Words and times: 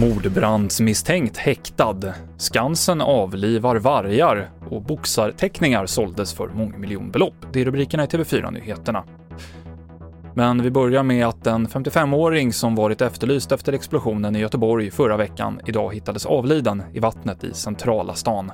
Mordbrandsmisstänkt 0.00 1.36
häktad. 1.36 2.00
Skansen 2.36 3.00
avlivar 3.00 3.76
vargar 3.76 4.50
och 4.70 4.82
boxarteckningar 4.82 5.86
såldes 5.86 6.34
för 6.34 6.48
mångmiljonbelopp. 6.48 7.34
Det 7.52 7.60
är 7.60 7.64
rubrikerna 7.64 8.04
i 8.04 8.06
TV4-nyheterna. 8.06 9.04
Men 10.34 10.62
vi 10.62 10.70
börjar 10.70 11.02
med 11.02 11.26
att 11.26 11.46
en 11.46 11.68
55-åring 11.68 12.52
som 12.52 12.74
varit 12.74 13.00
efterlyst 13.00 13.52
efter 13.52 13.72
explosionen 13.72 14.36
i 14.36 14.38
Göteborg 14.38 14.90
förra 14.90 15.16
veckan 15.16 15.60
idag 15.66 15.94
hittades 15.94 16.26
avliden 16.26 16.82
i 16.92 16.98
vattnet 16.98 17.44
i 17.44 17.54
centrala 17.54 18.14
stan. 18.14 18.52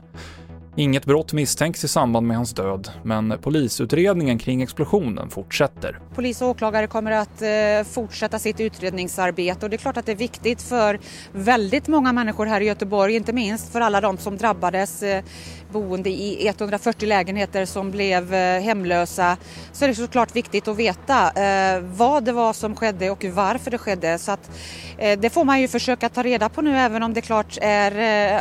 Inget 0.76 1.04
brott 1.04 1.32
misstänks 1.32 1.84
i 1.84 1.88
samband 1.88 2.26
med 2.26 2.36
hans 2.36 2.52
död, 2.52 2.90
men 3.02 3.38
polisutredningen 3.42 4.38
kring 4.38 4.62
explosionen 4.62 5.30
fortsätter. 5.30 5.98
Polis 6.14 6.42
och 6.42 6.48
åklagare 6.48 6.86
kommer 6.86 7.10
att 7.10 7.42
eh, 7.42 7.92
fortsätta 7.92 8.38
sitt 8.38 8.60
utredningsarbete 8.60 9.66
och 9.66 9.70
det 9.70 9.76
är 9.76 9.78
klart 9.78 9.96
att 9.96 10.06
det 10.06 10.12
är 10.12 10.16
viktigt 10.16 10.62
för 10.62 11.00
väldigt 11.32 11.88
många 11.88 12.12
människor 12.12 12.46
här 12.46 12.60
i 12.60 12.64
Göteborg, 12.64 13.14
inte 13.14 13.32
minst 13.32 13.72
för 13.72 13.80
alla 13.80 14.00
de 14.00 14.18
som 14.18 14.36
drabbades 14.36 15.02
eh, 15.02 15.24
boende 15.72 16.10
i 16.10 16.48
140 16.48 17.08
lägenheter 17.08 17.64
som 17.64 17.90
blev 17.90 18.34
eh, 18.34 18.62
hemlösa. 18.62 19.36
Så 19.72 19.84
är 19.84 19.88
det 19.88 19.94
såklart 19.94 20.36
viktigt 20.36 20.68
att 20.68 20.76
veta 20.76 21.30
eh, 21.30 21.80
vad 21.80 22.24
det 22.24 22.32
var 22.32 22.52
som 22.52 22.76
skedde 22.76 23.10
och 23.10 23.24
varför 23.24 23.70
det 23.70 23.78
skedde. 23.78 24.18
Så 24.18 24.32
att, 24.32 24.50
eh, 24.98 25.18
det 25.18 25.30
får 25.30 25.44
man 25.44 25.60
ju 25.60 25.68
försöka 25.68 26.08
ta 26.08 26.22
reda 26.22 26.48
på 26.48 26.62
nu 26.62 26.76
även 26.76 27.02
om 27.02 27.14
det 27.14 27.20
klart 27.20 27.58
är 27.60 28.34
eh, 28.34 28.40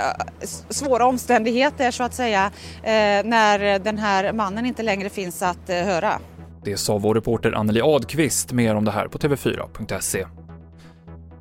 svåra 0.69 1.05
omständigheter 1.05 1.91
så 1.91 2.03
att 2.03 2.18
säga 2.19 2.51
eh, 2.83 3.25
när 3.25 3.79
den 3.79 3.97
här 3.97 4.33
mannen 4.33 4.65
inte 4.65 4.83
längre 4.83 5.09
finns 5.09 5.41
att 5.41 5.69
eh, 5.69 5.75
höra. 5.75 6.19
Det 6.63 6.77
sa 6.77 6.97
vår 6.97 7.15
reporter 7.15 7.51
Anneli 7.51 7.81
Adqvist. 7.81 8.51
Mer 8.51 8.75
om 8.75 8.85
det 8.85 8.91
här 8.91 9.07
på 9.07 9.17
TV4.se. 9.17 10.25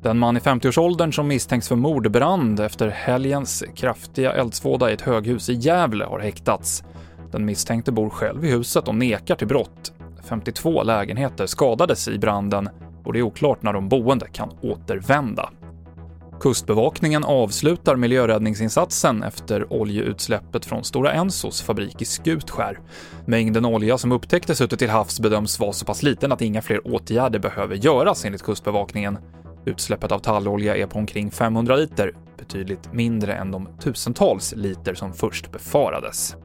Den 0.01 0.19
man 0.19 0.37
i 0.37 0.39
50-årsåldern 0.39 1.13
som 1.13 1.27
misstänks 1.27 1.67
för 1.67 1.75
mordbrand 1.75 2.59
efter 2.59 2.87
helgens 2.87 3.63
kraftiga 3.75 4.33
eldsvåda 4.33 4.89
i 4.89 4.93
ett 4.93 5.01
höghus 5.01 5.49
i 5.49 5.53
Gävle 5.53 6.05
har 6.05 6.19
häktats. 6.19 6.83
Den 7.31 7.45
misstänkte 7.45 7.91
bor 7.91 8.09
själv 8.09 8.45
i 8.45 8.51
huset 8.51 8.87
och 8.87 8.95
nekar 8.95 9.35
till 9.35 9.47
brott. 9.47 9.91
52 10.23 10.83
lägenheter 10.83 11.45
skadades 11.45 12.07
i 12.07 12.17
branden 12.17 12.69
och 13.05 13.13
det 13.13 13.19
är 13.19 13.23
oklart 13.23 13.63
när 13.63 13.73
de 13.73 13.89
boende 13.89 14.27
kan 14.27 14.49
återvända. 14.61 15.49
Kustbevakningen 16.39 17.23
avslutar 17.23 17.95
miljöräddningsinsatsen 17.95 19.23
efter 19.23 19.73
oljeutsläppet 19.73 20.65
från 20.65 20.83
Stora 20.83 21.11
Ensos 21.11 21.61
fabrik 21.61 22.01
i 22.01 22.05
Skutskär. 22.05 22.79
Mängden 23.25 23.65
olja 23.65 23.97
som 23.97 24.11
upptäcktes 24.11 24.61
ute 24.61 24.77
till 24.77 24.89
havs 24.89 25.19
bedöms 25.19 25.59
vara 25.59 25.73
så 25.73 25.85
pass 25.85 26.03
liten 26.03 26.31
att 26.31 26.41
inga 26.41 26.61
fler 26.61 26.87
åtgärder 26.87 27.39
behöver 27.39 27.75
göras 27.75 28.25
enligt 28.25 28.43
Kustbevakningen. 28.43 29.17
Utsläppet 29.65 30.11
av 30.11 30.19
tallolja 30.19 30.77
är 30.77 30.85
på 30.85 30.99
omkring 30.99 31.31
500 31.31 31.75
liter, 31.75 32.13
betydligt 32.37 32.93
mindre 32.93 33.35
än 33.35 33.51
de 33.51 33.67
tusentals 33.79 34.53
liter 34.55 34.93
som 34.93 35.13
först 35.13 35.51
befarades. 35.51 36.35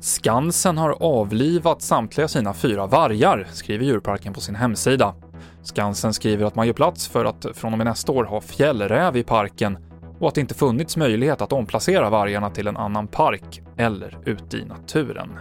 Skansen 0.00 0.78
har 0.78 0.90
avlivat 1.02 1.82
samtliga 1.82 2.28
sina 2.28 2.54
fyra 2.54 2.86
vargar, 2.86 3.46
skriver 3.52 3.84
djurparken 3.84 4.32
på 4.32 4.40
sin 4.40 4.54
hemsida. 4.54 5.14
Skansen 5.62 6.12
skriver 6.12 6.46
att 6.46 6.54
man 6.54 6.66
gör 6.66 6.74
plats 6.74 7.08
för 7.08 7.24
att 7.24 7.46
från 7.54 7.72
och 7.72 7.78
med 7.78 7.86
nästa 7.86 8.12
år 8.12 8.24
ha 8.24 8.40
fjällräv 8.40 9.16
i 9.16 9.22
parken 9.22 9.78
och 10.20 10.28
att 10.28 10.34
det 10.34 10.40
inte 10.40 10.54
funnits 10.54 10.96
möjlighet 10.96 11.40
att 11.40 11.52
omplacera 11.52 12.10
vargarna 12.10 12.50
till 12.50 12.66
en 12.66 12.76
annan 12.76 13.06
park 13.06 13.62
eller 13.76 14.18
ute 14.24 14.56
i 14.56 14.64
naturen. 14.64 15.38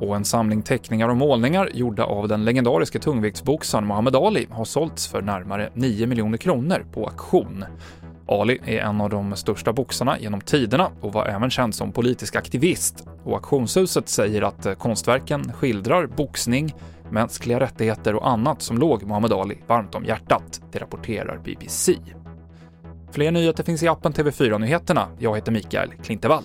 Och 0.00 0.16
en 0.16 0.24
samling 0.24 0.62
teckningar 0.62 1.08
och 1.08 1.16
målningar 1.16 1.70
gjorda 1.74 2.04
av 2.04 2.28
den 2.28 2.44
legendariske 2.44 2.98
tungviktsboxaren 2.98 3.86
Muhammad 3.86 4.16
Ali 4.16 4.46
har 4.50 4.64
sålts 4.64 5.06
för 5.06 5.22
närmare 5.22 5.70
9 5.74 6.06
miljoner 6.06 6.38
kronor 6.38 6.86
på 6.92 7.06
auktion. 7.06 7.64
Ali 8.28 8.60
är 8.64 8.78
en 8.78 9.00
av 9.00 9.10
de 9.10 9.36
största 9.36 9.72
boxarna 9.72 10.18
genom 10.18 10.40
tiderna 10.40 10.90
och 11.00 11.12
var 11.12 11.26
även 11.26 11.50
känd 11.50 11.74
som 11.74 11.92
politisk 11.92 12.36
aktivist. 12.36 13.06
Och 13.24 13.34
auktionshuset 13.34 14.08
säger 14.08 14.42
att 14.42 14.78
konstverken 14.78 15.52
skildrar 15.52 16.06
boxning, 16.06 16.74
mänskliga 17.10 17.60
rättigheter 17.60 18.14
och 18.14 18.28
annat 18.28 18.62
som 18.62 18.78
låg 18.78 19.02
Muhammad 19.02 19.32
Ali 19.32 19.58
varmt 19.66 19.94
om 19.94 20.04
hjärtat. 20.04 20.60
Det 20.72 20.78
rapporterar 20.78 21.38
BBC. 21.44 21.96
Fler 23.10 23.30
nyheter 23.30 23.64
finns 23.64 23.82
i 23.82 23.88
appen 23.88 24.12
TV4 24.12 24.58
Nyheterna. 24.58 25.08
Jag 25.18 25.34
heter 25.34 25.52
Mikael 25.52 25.92
Klintevall. 26.02 26.44